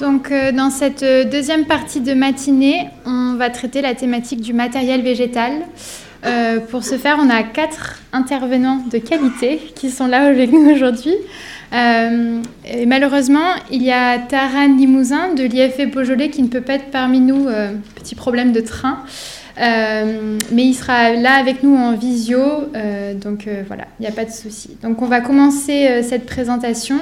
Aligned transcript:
Donc, 0.00 0.30
euh, 0.30 0.52
dans 0.52 0.70
cette 0.70 1.02
euh, 1.02 1.24
deuxième 1.24 1.64
partie 1.64 2.00
de 2.00 2.14
matinée, 2.14 2.88
on 3.06 3.34
va 3.34 3.50
traiter 3.50 3.80
la 3.80 3.94
thématique 3.94 4.40
du 4.40 4.52
matériel 4.52 5.02
végétal. 5.02 5.52
Euh, 6.24 6.60
pour 6.60 6.84
ce 6.84 6.96
faire, 6.96 7.18
on 7.20 7.30
a 7.30 7.42
quatre 7.42 8.00
intervenants 8.12 8.82
de 8.90 8.98
qualité 8.98 9.58
qui 9.74 9.90
sont 9.90 10.06
là 10.06 10.26
avec 10.26 10.52
nous 10.52 10.70
aujourd'hui. 10.70 11.14
malheureusement, 11.72 13.54
il 13.70 13.82
y 13.82 13.90
a 13.90 14.18
Taran 14.18 14.76
Limousin 14.76 15.34
de 15.34 15.42
l'IFE 15.44 15.90
Beaujolais 15.90 16.28
qui 16.28 16.42
ne 16.42 16.48
peut 16.48 16.60
pas 16.60 16.74
être 16.74 16.90
parmi 16.90 17.20
nous, 17.20 17.48
petit 17.96 18.14
problème 18.14 18.52
de 18.52 18.60
train. 18.60 18.98
mais 19.56 20.64
il 20.64 20.74
sera 20.74 21.10
là 21.14 21.32
avec 21.32 21.62
nous 21.64 21.74
en 21.74 21.96
visio, 21.96 22.40
donc 23.16 23.48
voilà, 23.66 23.86
il 23.98 24.02
n'y 24.02 24.08
a 24.08 24.12
pas 24.12 24.26
de 24.26 24.30
souci. 24.30 24.76
Donc 24.82 25.02
on 25.02 25.06
va 25.06 25.20
commencer 25.22 26.02
cette 26.02 26.26
présentation 26.26 27.00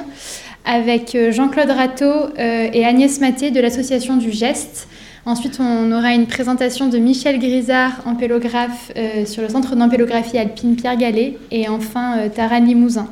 avec 0.65 1.15
euh, 1.15 1.31
Jean-Claude 1.31 1.69
Rateau 1.69 2.05
euh, 2.05 2.69
et 2.71 2.85
Agnès 2.85 3.19
Maté 3.19 3.51
de 3.51 3.59
l'association 3.59 4.17
du 4.17 4.31
Geste. 4.31 4.87
Ensuite, 5.25 5.59
on 5.59 5.91
aura 5.91 6.13
une 6.13 6.25
présentation 6.25 6.87
de 6.89 6.97
Michel 6.97 7.39
Grisard, 7.39 7.91
ampélographe 8.05 8.91
euh, 8.97 9.25
sur 9.25 9.43
le 9.43 9.49
centre 9.49 9.75
d'ampélographie 9.75 10.37
alpine 10.37 10.75
Pierre 10.75 10.97
Gallet. 10.97 11.37
Et 11.51 11.67
enfin, 11.69 12.29
Tara 12.29 12.59
Limousin. 12.59 13.07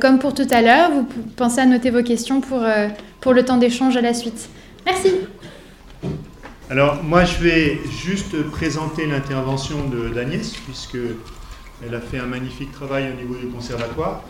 comme 0.00 0.18
pour 0.18 0.34
tout 0.34 0.48
à 0.50 0.62
l'heure, 0.62 0.90
vous 0.90 1.06
pensez 1.36 1.60
à 1.60 1.66
noter 1.66 1.90
vos 1.90 2.02
questions 2.02 2.40
pour, 2.40 2.60
pour 3.20 3.32
le 3.32 3.44
temps 3.44 3.56
d'échange 3.56 3.96
à 3.96 4.00
la 4.00 4.14
suite. 4.14 4.48
Merci. 4.84 5.10
Alors, 6.70 7.02
moi, 7.04 7.24
je 7.24 7.38
vais 7.38 7.78
juste 8.04 8.42
présenter 8.50 9.06
l'intervention 9.06 9.76
d'Agnès, 10.14 10.52
puisqu'elle 10.66 11.94
a 11.94 12.00
fait 12.00 12.18
un 12.18 12.26
magnifique 12.26 12.72
travail 12.72 13.12
au 13.12 13.20
niveau 13.20 13.36
du 13.36 13.46
conservatoire. 13.46 14.24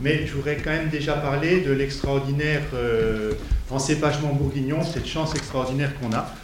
Mais 0.00 0.26
je 0.26 0.32
voudrais 0.34 0.56
quand 0.56 0.70
même 0.70 0.88
déjà 0.88 1.14
parler 1.14 1.60
de 1.60 1.72
l'extraordinaire 1.72 2.62
euh, 2.74 3.32
encépagement 3.70 4.32
bourguignon, 4.32 4.82
cette 4.82 5.06
chance 5.06 5.34
extraordinaire 5.34 5.92
qu'on 5.98 6.12
a, 6.12 6.34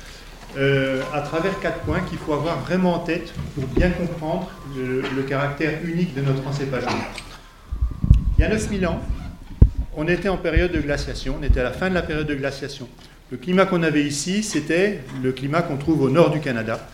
euh, 0.56 1.02
à 1.12 1.20
travers 1.20 1.58
quatre 1.60 1.80
points 1.80 2.00
qu'il 2.00 2.18
faut 2.18 2.32
avoir 2.32 2.60
vraiment 2.60 2.94
en 2.94 2.98
tête 3.00 3.32
pour 3.54 3.64
bien 3.68 3.90
comprendre 3.90 4.50
le, 4.76 5.22
caractère 5.22 5.78
unique 5.84 6.14
de 6.14 6.22
notre 6.22 6.46
encépagement. 6.46 7.04
Il 8.38 8.42
y 8.42 8.44
a 8.44 8.48
9000 8.48 8.86
ans, 8.86 9.00
on 9.96 10.08
était 10.08 10.28
en 10.28 10.38
période 10.38 10.72
de 10.72 10.80
glaciation, 10.80 11.36
on 11.40 11.42
était 11.42 11.60
à 11.60 11.64
la 11.64 11.72
fin 11.72 11.90
de 11.90 11.94
la 11.94 12.02
période 12.02 12.26
de 12.26 12.34
glaciation. 12.34 12.88
Le 13.30 13.36
climat 13.36 13.66
qu'on 13.66 13.82
avait 13.82 14.02
ici, 14.02 14.42
c'était 14.42 15.00
le 15.22 15.32
climat 15.32 15.62
qu'on 15.62 15.76
trouve 15.76 16.02
au 16.02 16.10
nord 16.10 16.30
du 16.30 16.40
Canada. 16.40 16.86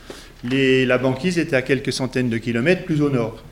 la 0.44 0.98
banquise 0.98 1.38
était 1.38 1.56
à 1.56 1.62
quelques 1.62 1.92
centaines 1.92 2.28
de 2.28 2.38
kilomètres 2.38 2.84
plus 2.84 3.00
au 3.00 3.10
nord. 3.10 3.42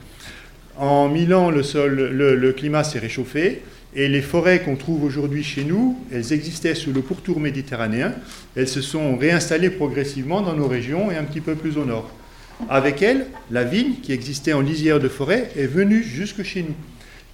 En 0.77 1.09
mille 1.09 1.33
ans, 1.33 1.49
le, 1.49 1.63
sol, 1.63 1.95
le, 1.95 2.53
climat 2.53 2.83
s'est 2.83 2.99
réchauffé 2.99 3.63
et 3.95 4.07
les 4.07 4.21
forêts 4.21 4.61
qu'on 4.61 4.75
trouve 4.75 5.03
aujourd'hui 5.03 5.43
chez 5.43 5.63
nous, 5.63 5.97
elles 6.11 6.33
existaient 6.33 6.75
sous 6.75 6.93
le 6.93 7.01
pourtour 7.01 7.39
méditerranéen. 7.39 8.13
Elles 8.55 8.67
se 8.67 8.81
sont 8.81 9.17
réinstallées 9.17 9.71
progressivement 9.71 10.41
dans 10.41 10.53
nos 10.53 10.67
régions 10.67 11.09
et 11.11 11.15
un 11.15 11.23
petit 11.23 11.41
peu 11.41 11.55
plus 11.55 11.77
au 11.77 11.85
nord. 11.85 12.11
Avec 12.69 13.01
elles, 13.01 13.25
la 13.49 13.63
vigne, 13.63 13.95
qui 14.03 14.11
existait 14.11 14.53
en 14.53 14.61
lisière 14.61 14.99
de 14.99 15.07
forêt, 15.07 15.49
est 15.57 15.65
venue 15.65 16.03
jusque 16.03 16.43
chez 16.43 16.61
nous. 16.61 16.75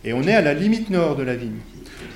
Et 0.05 0.13
on 0.13 0.23
est 0.23 0.33
à 0.33 0.41
la 0.41 0.53
limite 0.53 0.89
nord 0.89 1.17
de 1.17 1.23
la 1.23 1.35
vigne. 1.35 1.59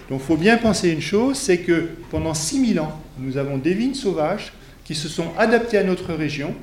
Donc 0.10 0.22
il 0.24 0.26
faut 0.26 0.38
bien 0.38 0.58
penser 0.58 0.90
une 0.90 1.02
chose, 1.02 1.38
c'est 1.38 1.58
que 1.58 1.90
pendant 2.10 2.34
6000 2.34 2.80
ans, 2.80 3.02
nous 3.20 3.38
avons 3.38 3.58
des 3.58 3.74
vignes 3.74 3.96
sauvages 3.96 4.54
qui 4.86 4.96
se 4.96 5.10
sont 5.10 5.34
adaptées 5.38 5.78
à 5.78 5.84
notre 5.84 6.14
région, 6.14 6.56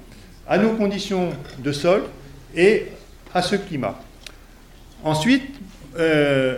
à 0.48 0.56
nos 0.56 0.70
conditions 0.70 1.30
de 1.62 1.72
sol 1.72 2.04
et 2.56 2.84
à 3.34 3.42
ce 3.42 3.56
climat. 3.56 4.00
Ensuite, 5.04 5.42
euh, 5.98 6.56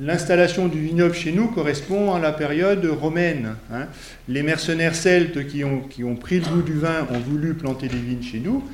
l'installation 0.00 0.66
du 0.66 0.80
vignoble 0.80 1.14
chez 1.14 1.30
nous 1.30 1.48
correspond 1.48 2.14
à 2.14 2.18
la 2.18 2.32
période 2.32 2.84
romaine. 2.86 3.56
Hein. 3.70 3.86
Les 4.28 4.42
mercenaires 4.42 4.94
celtes 4.94 5.46
qui 5.46 5.62
ont, 5.62 6.16
pris 6.16 6.40
le 6.40 6.46
goût 6.46 6.62
du 6.62 6.72
vin 6.72 7.06
ont 7.10 7.18
voulu 7.18 7.52
planter 7.52 7.88
des 7.88 7.98
vignes 7.98 8.22
chez 8.22 8.40
nous. 8.40 8.64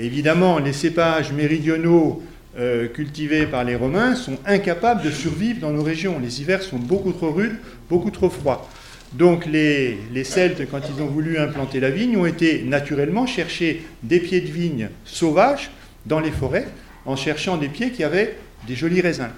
Évidemment, 0.00 0.58
les 0.58 0.72
cépages 0.72 1.32
méridionaux 1.32 2.20
euh, 2.58 2.88
cultivés 2.88 3.46
par 3.46 3.62
les 3.62 3.76
Romains 3.76 4.16
sont 4.16 4.38
incapables 4.44 5.02
de 5.02 5.10
survivre 5.10 5.60
dans 5.60 5.70
nos 5.70 5.84
régions. 5.84 6.18
Les 6.18 6.40
hivers 6.40 6.62
sont 6.62 6.78
beaucoup 6.78 7.12
trop 7.12 7.30
rudes, 7.30 7.56
beaucoup 7.88 8.10
trop 8.10 8.28
froids. 8.28 8.68
Donc 9.12 9.46
les, 9.46 9.98
Celtes, 10.24 10.68
quand 10.68 10.80
ils 10.88 11.00
ont 11.00 11.06
voulu 11.06 11.38
implanter 11.38 11.78
la 11.78 11.90
vigne, 11.90 12.16
ont 12.16 12.26
été 12.26 12.64
naturellement 12.64 13.26
chercher 13.26 13.84
des 14.02 14.18
pieds 14.18 14.40
de 14.40 14.50
vigne 14.50 14.88
sauvages 15.04 15.70
dans 16.06 16.18
les 16.18 16.32
forêts 16.32 16.66
en 17.06 17.16
cherchant 17.16 17.56
des 17.56 17.68
pieds 17.68 17.90
qui 17.90 18.04
avaient 18.04 18.36
des 18.66 18.74
jolis 18.74 19.00
raisins. 19.00 19.30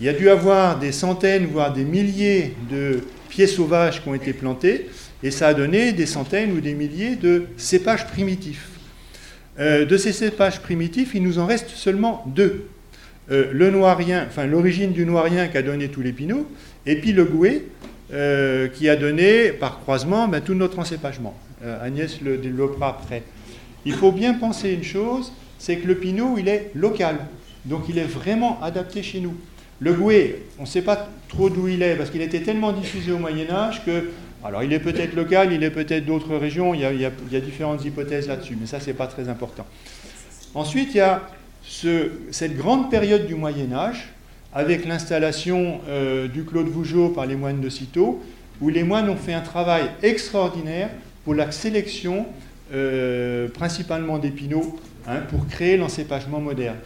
Il 0.00 0.06
y 0.06 0.08
a 0.08 0.12
dû 0.12 0.30
avoir 0.30 0.78
des 0.78 0.92
centaines, 0.92 1.46
voire 1.46 1.72
des 1.72 1.84
milliers 1.84 2.54
de 2.70 3.00
pieds 3.28 3.46
sauvages 3.46 4.02
qui 4.02 4.08
ont 4.08 4.14
été 4.14 4.32
plantés, 4.32 4.88
et 5.22 5.30
ça 5.30 5.48
a 5.48 5.54
donné 5.54 5.92
des 5.92 6.06
centaines 6.06 6.52
ou 6.52 6.60
des 6.60 6.74
milliers 6.74 7.16
de 7.16 7.46
cépages 7.56 8.06
primitifs. 8.06 8.68
Euh, 9.58 9.84
de 9.84 9.96
ces 9.96 10.12
cépages 10.12 10.60
primitifs, 10.60 11.10
il 11.14 11.22
nous 11.22 11.38
en 11.38 11.46
reste 11.46 11.70
seulement 11.70 12.24
deux. 12.26 12.68
Euh, 13.30 13.50
le 13.52 13.70
noirien, 13.70 14.24
enfin 14.28 14.46
l'origine 14.46 14.92
du 14.92 15.04
noirien 15.04 15.48
qui 15.48 15.56
a 15.58 15.62
donné 15.62 15.88
tous 15.88 16.00
les 16.00 16.12
pinots, 16.12 16.48
et 16.86 16.96
puis 16.96 17.12
le 17.12 17.24
gouet 17.24 17.64
euh, 18.12 18.68
qui 18.68 18.88
a 18.88 18.94
donné 18.94 19.50
par 19.50 19.80
croisement 19.80 20.28
ben, 20.28 20.40
tout 20.40 20.54
notre 20.54 20.78
encépagement. 20.78 21.36
Agnès 21.82 22.20
le 22.20 22.38
développera 22.38 22.90
après. 22.90 23.24
Il 23.84 23.92
faut 23.92 24.12
bien 24.12 24.34
penser 24.34 24.70
une 24.70 24.84
chose, 24.84 25.32
c'est 25.58 25.76
que 25.76 25.86
le 25.86 25.96
pinot, 25.96 26.36
il 26.38 26.48
est 26.48 26.70
local. 26.74 27.18
Donc 27.64 27.82
il 27.88 27.98
est 27.98 28.04
vraiment 28.04 28.60
adapté 28.62 29.02
chez 29.02 29.20
nous. 29.20 29.34
Le 29.80 29.92
gouet, 29.92 30.42
on 30.58 30.62
ne 30.62 30.66
sait 30.66 30.82
pas 30.82 31.08
trop 31.28 31.50
d'où 31.50 31.68
il 31.68 31.82
est, 31.82 31.94
parce 31.94 32.10
qu'il 32.10 32.22
était 32.22 32.40
tellement 32.40 32.72
diffusé 32.72 33.12
au 33.12 33.18
Moyen 33.18 33.48
Âge 33.50 33.84
que, 33.84 34.10
alors 34.44 34.62
il 34.64 34.72
est 34.72 34.80
peut-être 34.80 35.14
local, 35.14 35.52
il 35.52 35.62
est 35.62 35.70
peut-être 35.70 36.04
d'autres 36.04 36.36
régions, 36.36 36.74
il 36.74 36.80
y, 36.80 37.04
a, 37.04 37.40
différentes 37.40 37.84
hypothèses 37.84 38.26
là-dessus, 38.26 38.56
mais 38.58 38.66
ça, 38.66 38.80
ce 38.80 38.86
n'est 38.86 38.94
pas 38.94 39.06
très 39.06 39.28
important. 39.28 39.66
Ensuite, 40.54 40.94
il 40.94 40.98
y 40.98 41.00
a 41.00 41.22
cette 42.30 42.56
grande 42.56 42.90
période 42.90 43.26
du 43.26 43.34
Moyen 43.34 43.72
Âge, 43.72 44.08
avec 44.52 44.86
l'installation 44.86 45.80
euh, 45.88 46.26
du 46.26 46.44
Claude 46.44 46.68
Vougeot 46.68 47.10
par 47.10 47.26
les 47.26 47.36
moines 47.36 47.60
de 47.60 47.68
Cîteaux, 47.68 48.22
où 48.60 48.70
les 48.70 48.82
moines 48.82 49.08
ont 49.10 49.16
fait 49.16 49.34
un 49.34 49.42
travail 49.42 49.84
extraordinaire 50.02 50.88
pour 51.24 51.34
la 51.34 51.52
sélection 51.52 52.26
euh, 52.72 53.48
principalement 53.48 54.18
des 54.18 54.30
pinots 54.30 54.76
Hein, 55.10 55.20
pour 55.30 55.46
créer 55.46 55.78
l'encépagement 55.78 56.38
moderne. 56.38 56.76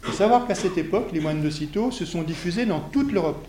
Il 0.00 0.06
faut 0.06 0.16
savoir 0.16 0.46
qu'à 0.46 0.54
cette 0.54 0.78
époque, 0.78 1.10
les 1.12 1.20
moines 1.20 1.42
de 1.42 1.50
Cîteaux 1.50 1.90
se 1.90 2.06
sont 2.06 2.22
diffusés 2.22 2.64
dans 2.64 2.80
toute 2.80 3.12
l'Europe. 3.12 3.46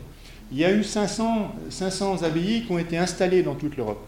Il 0.51 0.57
y 0.57 0.65
a 0.65 0.73
eu 0.73 0.83
500, 0.83 1.55
500 1.69 2.23
abbayes 2.23 2.65
qui 2.65 2.71
ont 2.73 2.79
été 2.79 2.97
installées 2.97 3.43
dans 3.43 3.55
toute 3.55 3.77
l'Europe. 3.77 4.05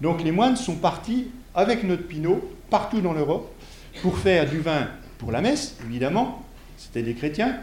Donc 0.00 0.24
les 0.24 0.32
moines 0.32 0.56
sont 0.56 0.74
partis 0.74 1.28
avec 1.54 1.84
notre 1.84 2.02
pinot 2.08 2.42
partout 2.70 3.00
dans 3.00 3.12
l'Europe 3.12 3.52
pour 4.00 4.18
faire 4.18 4.50
du 4.50 4.58
vin 4.58 4.88
pour 5.18 5.30
la 5.30 5.40
messe, 5.40 5.76
évidemment, 5.86 6.42
c'était 6.76 7.02
des 7.02 7.14
chrétiens, 7.14 7.54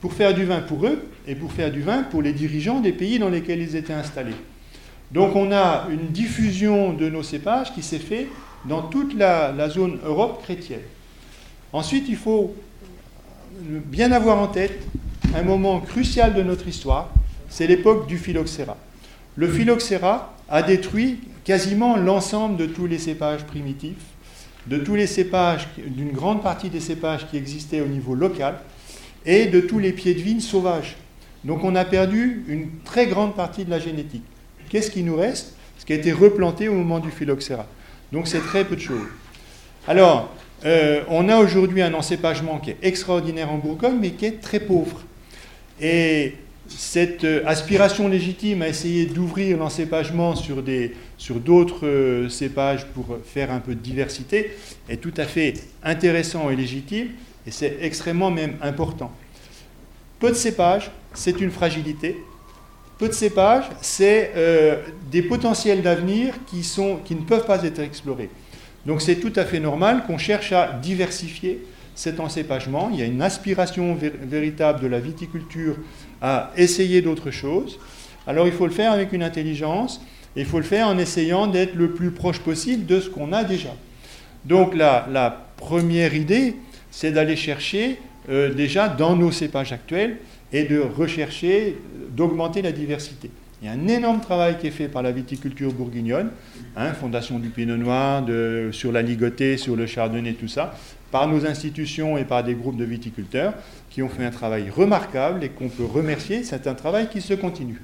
pour 0.00 0.12
faire 0.12 0.34
du 0.34 0.44
vin 0.44 0.60
pour 0.60 0.86
eux 0.86 1.10
et 1.26 1.34
pour 1.34 1.50
faire 1.50 1.72
du 1.72 1.80
vin 1.80 2.04
pour 2.04 2.22
les 2.22 2.34
dirigeants 2.34 2.78
des 2.78 2.92
pays 2.92 3.18
dans 3.18 3.30
lesquels 3.30 3.60
ils 3.60 3.74
étaient 3.74 3.92
installés. 3.92 4.36
Donc 5.10 5.34
on 5.34 5.50
a 5.50 5.88
une 5.90 6.12
diffusion 6.12 6.92
de 6.92 7.08
nos 7.08 7.24
cépages 7.24 7.74
qui 7.74 7.82
s'est 7.82 7.98
faite 7.98 8.28
dans 8.64 8.82
toute 8.82 9.14
la 9.14 9.68
zone 9.68 9.98
Europe 10.04 10.44
chrétienne. 10.44 10.82
Ensuite, 11.72 12.06
il 12.08 12.16
faut 12.16 12.54
bien 13.60 14.12
avoir 14.12 14.38
en 14.38 14.48
tête 14.48 14.78
un 15.34 15.42
moment 15.42 15.80
crucial 15.80 16.34
de 16.34 16.42
notre 16.42 16.66
histoire, 16.68 17.10
c'est 17.50 17.66
l'époque 17.66 18.06
du 18.06 18.18
phylloxéra. 18.18 18.76
Le 19.36 19.48
phylloxéra 19.48 20.34
a 20.48 20.62
détruit 20.62 21.20
quasiment 21.44 21.96
l'ensemble 21.96 22.56
de 22.56 22.66
tous 22.66 22.86
les 22.86 22.98
cépages 22.98 23.44
primitifs, 23.44 23.96
de 24.66 24.78
tous 24.78 24.94
les 24.94 25.06
cépages, 25.06 25.68
d'une 25.78 26.12
grande 26.12 26.42
partie 26.42 26.70
des 26.70 26.80
cépages 26.80 27.26
qui 27.30 27.36
existaient 27.36 27.80
au 27.80 27.86
niveau 27.86 28.14
local, 28.14 28.60
et 29.26 29.46
de 29.46 29.60
tous 29.60 29.78
les 29.78 29.92
pieds 29.92 30.14
de 30.14 30.20
vigne 30.20 30.40
sauvages. 30.40 30.96
Donc 31.44 31.64
on 31.64 31.74
a 31.74 31.84
perdu 31.84 32.44
une 32.48 32.68
très 32.84 33.06
grande 33.06 33.34
partie 33.34 33.64
de 33.64 33.70
la 33.70 33.78
génétique. 33.78 34.24
Qu'est-ce 34.70 34.90
qui 34.90 35.02
nous 35.02 35.16
reste? 35.16 35.54
Ce 35.78 35.84
qui 35.84 35.92
a 35.92 35.96
été 35.96 36.12
replanté 36.12 36.68
au 36.68 36.74
moment 36.74 36.98
du 36.98 37.10
phylloxéra. 37.10 37.66
Donc 38.12 38.26
c'est 38.26 38.40
très 38.40 38.64
peu 38.64 38.76
de 38.76 38.80
choses. 38.80 39.06
Alors, 39.86 40.32
euh, 40.64 41.02
on 41.08 41.28
a 41.28 41.36
aujourd'hui 41.36 41.82
un 41.82 41.94
encépagement 41.94 42.58
qui 42.58 42.70
est 42.70 42.78
extraordinaire 42.82 43.50
en 43.50 43.58
Bourgogne, 43.58 43.98
mais 44.00 44.10
qui 44.10 44.26
est 44.26 44.40
très 44.40 44.60
pauvre. 44.60 45.02
Et 45.80 46.34
cette 46.68 47.24
euh, 47.24 47.42
aspiration 47.46 48.08
légitime 48.08 48.62
à 48.62 48.68
essayer 48.68 49.06
d'ouvrir 49.06 49.56
l'encépagement 49.56 50.34
sur, 50.34 50.62
d'autres 51.40 51.86
euh, 51.86 52.28
cépages 52.28 52.86
pour 52.86 53.18
faire 53.24 53.52
un 53.52 53.60
peu 53.60 53.74
de 53.74 53.80
diversité 53.80 54.50
est 54.88 54.96
tout 54.96 55.14
à 55.16 55.24
fait 55.24 55.54
intéressant 55.84 56.50
et 56.50 56.56
légitime, 56.56 57.08
et 57.46 57.50
c'est 57.52 57.78
extrêmement 57.80 58.30
même 58.30 58.56
important. 58.60 59.12
Peu 60.18 60.30
de 60.30 60.34
cépages, 60.34 60.90
c'est 61.14 61.40
une 61.40 61.52
fragilité. 61.52 62.16
Peu 62.98 63.06
de 63.06 63.14
cépages, 63.14 63.66
c'est 63.80 64.32
des 65.08 65.22
potentiels 65.22 65.82
d'avenir 65.82 66.34
qui, 66.46 66.68
qui 67.04 67.14
ne 67.14 67.20
peuvent 67.20 67.46
pas 67.46 67.62
être 67.62 67.78
explorés. 67.78 68.28
Donc 68.86 69.02
c'est 69.02 69.16
tout 69.16 69.32
à 69.36 69.44
fait 69.44 69.60
normal 69.60 70.04
qu'on 70.06 70.18
cherche 70.18 70.52
à 70.52 70.72
diversifier 70.80 71.62
cet 71.94 72.20
encépagement. 72.20 72.90
Il 72.92 73.00
y 73.00 73.02
a 73.02 73.06
une 73.06 73.22
aspiration 73.22 73.96
véritable 74.22 74.80
de 74.80 74.86
la 74.86 75.00
viticulture 75.00 75.76
à 76.22 76.52
essayer 76.56 77.02
d'autres 77.02 77.30
choses. 77.30 77.78
Alors 78.26 78.46
il 78.46 78.52
faut 78.52 78.66
le 78.66 78.72
faire 78.72 78.92
avec 78.92 79.12
une 79.12 79.22
intelligence 79.22 80.00
Et 80.36 80.40
il 80.42 80.46
faut 80.46 80.58
le 80.58 80.64
faire 80.64 80.86
en 80.86 80.98
essayant 80.98 81.46
d'être 81.46 81.74
le 81.74 81.90
plus 81.90 82.10
proche 82.10 82.40
possible 82.40 82.86
de 82.86 83.00
ce 83.00 83.08
qu'on 83.08 83.32
a 83.32 83.44
déjà. 83.44 83.74
Donc 84.44 84.74
la, 84.74 85.08
la 85.10 85.46
première 85.56 86.14
idée, 86.14 86.56
c'est 86.90 87.10
d'aller 87.10 87.36
chercher 87.36 87.98
euh, 88.28 88.52
déjà 88.52 88.88
dans 88.88 89.16
nos 89.16 89.32
cépages 89.32 89.72
actuels 89.72 90.18
et 90.52 90.64
de 90.64 90.78
rechercher, 90.78 91.76
d'augmenter 92.10 92.62
la 92.62 92.72
diversité. 92.72 93.30
Il 93.60 93.66
y 93.66 93.68
a 93.68 93.72
un 93.72 93.88
énorme 93.88 94.20
travail 94.20 94.56
qui 94.58 94.68
est 94.68 94.72
fait 94.72 94.86
par 94.86 95.02
la 95.02 95.10
viticulture 95.10 95.72
bourguignonne, 95.72 96.30
hein, 96.76 96.92
Fondation 96.92 97.40
du 97.40 97.48
Pinot 97.48 97.76
Noir, 97.76 98.24
sur 98.70 98.92
la 98.92 99.02
ligotée, 99.02 99.56
sur 99.56 99.74
le 99.74 99.86
chardonnay, 99.86 100.34
tout 100.34 100.46
ça, 100.46 100.76
par 101.10 101.26
nos 101.26 101.44
institutions 101.44 102.16
et 102.16 102.24
par 102.24 102.44
des 102.44 102.54
groupes 102.54 102.76
de 102.76 102.84
viticulteurs 102.84 103.54
qui 103.90 104.00
ont 104.00 104.08
fait 104.08 104.24
un 104.24 104.30
travail 104.30 104.70
remarquable 104.70 105.42
et 105.42 105.48
qu'on 105.48 105.68
peut 105.68 105.84
remercier. 105.84 106.44
C'est 106.44 106.68
un 106.68 106.74
travail 106.74 107.08
qui 107.08 107.20
se 107.20 107.34
continue. 107.34 107.80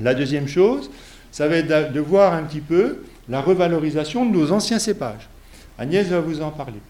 La 0.00 0.14
deuxième 0.14 0.48
chose, 0.48 0.90
ça 1.30 1.46
va 1.46 1.56
être 1.56 1.92
de 1.92 2.00
voir 2.00 2.32
un 2.32 2.44
petit 2.44 2.60
peu 2.60 3.04
la 3.28 3.42
revalorisation 3.42 4.24
de 4.24 4.34
nos 4.34 4.52
anciens 4.52 4.78
cépages. 4.78 5.28
Agnès 5.78 6.06
va 6.06 6.20
vous 6.20 6.40
en 6.40 6.50
parler. 6.50 6.80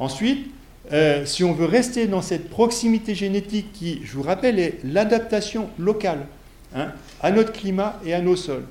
Ensuite, 0.00 0.50
euh, 0.92 1.24
si 1.24 1.44
on 1.44 1.52
veut 1.52 1.66
rester 1.66 2.08
dans 2.08 2.22
cette 2.22 2.50
proximité 2.50 3.14
génétique 3.14 3.72
qui, 3.72 4.00
je 4.04 4.12
vous 4.14 4.22
rappelle, 4.22 4.58
est 4.58 4.80
l'adaptation 4.82 5.68
locale 5.78 6.26
hein, 6.74 6.88
à 7.22 7.30
notre 7.30 7.52
climat 7.52 8.00
et 8.04 8.14
à 8.14 8.20
nos 8.20 8.36
sols, 8.36 8.64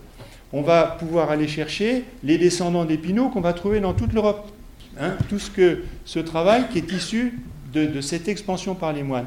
on 0.51 0.61
va 0.61 0.83
pouvoir 0.99 1.31
aller 1.31 1.47
chercher 1.47 2.03
les 2.23 2.37
descendants 2.37 2.85
d'épinaux 2.85 3.29
qu'on 3.29 3.41
va 3.41 3.53
trouver 3.53 3.79
dans 3.79 3.93
toute 3.93 4.13
l'Europe. 4.13 4.49
Hein, 4.99 5.15
tout 5.27 5.39
ce, 5.39 5.49
que, 5.49 5.79
ce 6.05 6.19
travail 6.19 6.65
qui 6.71 6.77
est 6.77 6.91
issu 6.91 7.39
de, 7.73 7.99
cette 8.01 8.27
expansion 8.27 8.75
par 8.75 8.93
les 8.93 9.01
moines. 9.01 9.25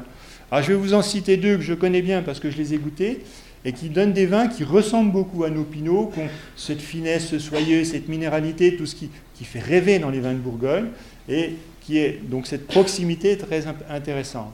Alors 0.49 0.63
je 0.63 0.71
vais 0.71 0.77
vous 0.77 0.93
en 0.93 1.01
citer 1.01 1.35
deux 1.35 1.57
que 1.57 1.63
je 1.63 1.73
connais 1.73 2.01
bien 2.01 2.21
parce 2.21 2.39
que 2.39 2.49
je 2.49 2.55
les 2.55 2.73
ai 2.73 2.77
goûtés 2.77 3.23
et 3.65 3.73
qui 3.73 3.89
donnent 3.89 4.13
des 4.13 4.27
vins 4.27 4.47
qui 4.47 4.63
ressemblent 4.63 5.11
beaucoup 5.11 5.43
à 5.43 5.49
nos 5.49 5.65
pinots, 5.65 6.09
qui 6.13 6.21
ont 6.21 6.29
cette 6.55 6.79
finesse, 6.79 7.27
ce 7.27 7.39
soyeux, 7.39 7.83
cette 7.83 8.07
minéralité, 8.07 8.77
tout 8.77 8.85
ce 8.85 8.95
qui, 8.95 9.09
qui 9.35 9.43
fait 9.43 9.59
rêver 9.59 9.99
dans 9.99 10.09
les 10.09 10.21
vins 10.21 10.31
de 10.31 10.37
Bourgogne. 10.37 10.85
Et 11.27 11.55
qui 11.87 11.99
est 11.99 12.19
donc 12.21 12.47
cette 12.47 12.67
proximité 12.67 13.37
très 13.37 13.63
intéressante. 13.89 14.53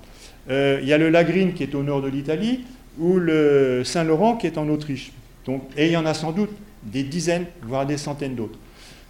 Euh, 0.51 0.79
il 0.83 0.87
y 0.87 0.93
a 0.93 0.99
le 0.99 1.09
Lagrine 1.09 1.53
qui 1.53 1.63
est 1.63 1.73
au 1.73 1.81
nord 1.81 2.03
de 2.03 2.07
l'Italie, 2.07 2.61
ou 2.99 3.17
le 3.17 3.83
Saint-Laurent 3.83 4.35
qui 4.35 4.47
est 4.47 4.57
en 4.57 4.67
Autriche. 4.69 5.11
Donc, 5.45 5.63
et 5.77 5.87
il 5.87 5.91
y 5.91 5.97
en 5.97 6.05
a 6.05 6.13
sans 6.13 6.31
doute 6.31 6.51
des 6.83 7.03
dizaines, 7.03 7.45
voire 7.61 7.85
des 7.85 7.97
centaines 7.97 8.35
d'autres. 8.35 8.59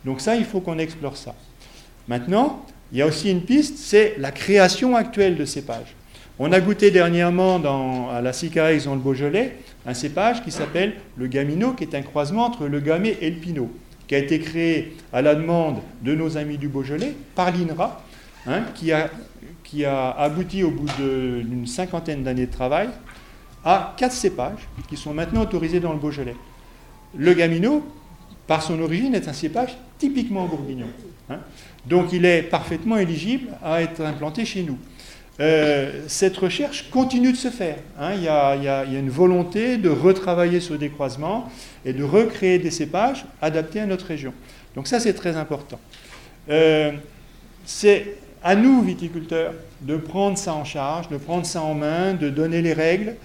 Donc 0.05 0.21
ça, 0.21 0.35
il 0.35 0.45
faut 0.45 0.59
qu'on 0.59 0.79
explore 0.79 1.17
ça. 1.17 1.35
Maintenant, 2.07 2.65
il 2.91 2.99
y 2.99 3.01
a 3.01 3.07
aussi 3.07 3.31
une 3.31 3.41
piste, 3.41 3.77
c'est 3.77 4.15
la 4.17 4.31
création 4.31 4.95
actuelle 4.95 5.35
de 5.35 5.45
cépages. 5.45 5.95
On 6.39 6.51
a 6.51 6.59
goûté 6.59 6.91
dernièrement 6.91 8.09
à 8.11 8.21
la 8.21 8.33
Sicarex 8.33 8.85
dans 8.85 8.95
le 8.95 9.01
Beaujolais 9.01 9.57
un 9.85 9.93
cépage 9.93 10.43
qui 10.43 10.51
s'appelle 10.51 10.95
le 11.17 11.27
Gamino, 11.27 11.73
qui 11.73 11.83
est 11.83 11.95
un 11.95 12.01
croisement 12.01 12.45
entre 12.45 12.67
le 12.67 12.79
Gamay 12.79 13.17
et 13.21 13.29
le 13.29 13.37
Pinot, 13.37 13.69
qui 14.07 14.15
a 14.15 14.17
été 14.17 14.39
créé 14.39 14.95
à 15.11 15.21
la 15.21 15.35
demande 15.35 15.77
de 16.01 16.15
nos 16.15 16.37
amis 16.37 16.57
du 16.57 16.67
Beaujolais 16.67 17.13
par 17.35 17.51
l'INRA, 17.51 18.03
Hein, 18.45 18.63
qui, 18.75 18.91
a, 18.91 19.09
qui, 19.63 19.85
a, 19.85 20.09
abouti 20.11 20.63
au 20.63 20.71
bout 20.71 20.89
d'une 20.97 21.65
cinquantaine 21.65 22.23
d'années 22.23 22.47
de 22.47 22.51
travail 22.51 22.89
à 23.65 23.93
quatre 23.97 24.13
cépages 24.13 24.67
qui 24.87 24.97
sont 24.97 25.13
maintenant 25.13 25.41
autorisés 25.41 25.79
dans 25.79 25.93
le 25.93 25.99
Beaujolais. 25.99 26.35
Le 27.15 27.33
Gamino, 27.33 27.83
par 28.47 28.61
son 28.61 28.79
origine, 28.81 29.15
est 29.15 29.27
un 29.27 29.33
cépage 29.33 29.77
typiquement 29.97 30.45
bourguignon. 30.45 30.87
Hein. 31.29 31.39
donc 31.85 32.11
il 32.11 32.25
est 32.25 32.43
parfaitement 32.43 32.97
éligible 32.97 33.47
à 33.63 33.81
être 33.81 34.01
implanté 34.01 34.43
chez 34.43 34.61
nous. 34.61 34.77
Euh, 35.39 36.03
cette 36.07 36.37
recherche 36.37 36.89
continue 36.91 37.31
de 37.31 37.37
se 37.37 37.49
faire. 37.49 37.77
Hein. 37.99 38.11
il, 38.15 38.23
y 38.23 38.27
a, 38.27 38.83
une 38.85 39.09
volonté 39.09 39.77
de 39.77 39.89
retravailler 39.89 40.59
ce 40.59 40.73
décroisement 40.73 41.49
et 41.85 41.93
de 41.93 42.03
recréer 42.03 42.59
des 42.59 42.71
cépages 42.71 43.25
adaptés 43.41 43.79
à 43.79 43.85
notre 43.85 44.05
région. 44.05 44.33
Donc 44.75 44.87
ça, 44.87 44.99
c'est 44.99 45.13
très 45.13 45.35
important. 45.35 45.79
Euh, 46.49 46.91
c'est 47.65 48.17
à 48.43 48.55
nous, 48.55 48.81
viticulteurs, 48.81 49.53
de 49.81 49.97
prendre 49.97 50.37
ça 50.37 50.53
en 50.53 50.65
charge, 50.65 51.09
de 51.09 51.17
prendre 51.17 51.45
ça 51.45 51.61
en 51.61 51.73
main, 51.73 52.13
de 52.13 52.29
donner 52.29 52.61
les 52.61 52.73
règles, 52.73 53.15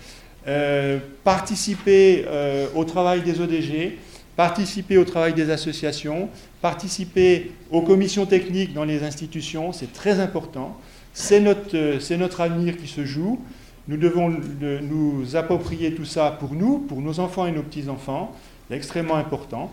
euh, 0.48 0.98
participer 1.24 2.24
euh, 2.26 2.68
au 2.74 2.84
travail 2.84 3.20
des 3.20 3.38
ODG, 3.38 3.98
participer 4.34 4.96
au 4.96 5.04
travail 5.04 5.34
des 5.34 5.50
associations, 5.50 6.30
participer 6.62 7.52
aux 7.70 7.82
commissions 7.82 8.24
techniques 8.24 8.72
dans 8.72 8.84
les 8.84 9.02
institutions, 9.02 9.74
c'est 9.74 9.92
très 9.92 10.20
important. 10.20 10.80
C'est 11.12 11.40
notre, 11.40 11.76
euh, 11.76 12.00
c'est 12.00 12.16
notre 12.16 12.40
avenir 12.40 12.78
qui 12.78 12.86
se 12.86 13.04
joue. 13.04 13.44
Nous 13.88 13.98
devons 13.98 14.34
nous 14.60 15.36
approprier 15.36 15.94
tout 15.94 16.06
ça 16.06 16.30
pour 16.30 16.54
nous, 16.54 16.78
pour 16.78 17.02
nos 17.02 17.20
enfants 17.20 17.46
et 17.46 17.52
nos 17.52 17.62
petits-enfants. 17.62 18.34
C'est 18.68 18.76
extrêmement 18.76 19.16
important. 19.16 19.72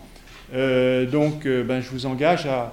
donc, 0.53 1.45
ben, 1.45 1.81
je 1.81 1.89
vous 1.89 2.05
engage 2.05 2.45
à 2.45 2.71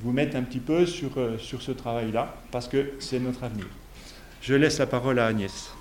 vous 0.00 0.12
mettre 0.12 0.36
un 0.36 0.42
petit 0.42 0.60
peu 0.60 0.86
sur, 0.86 1.10
sur 1.40 1.62
ce 1.62 1.72
travail-là, 1.72 2.32
parce 2.52 2.68
que 2.68 2.92
c'est 3.00 3.18
notre 3.18 3.42
avenir. 3.42 3.66
Je 4.40 4.54
laisse 4.54 4.78
la 4.78 4.86
parole 4.86 5.18
à 5.18 5.26
Agnès. 5.26 5.72